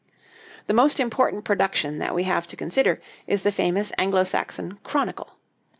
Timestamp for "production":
1.45-1.99